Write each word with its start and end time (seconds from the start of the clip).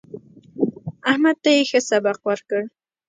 احمد 1.09 1.37
ته 1.43 1.49
يې 1.55 1.61
ښه 1.69 1.79
سبق 1.89 2.17
ورکړ. 2.27 2.61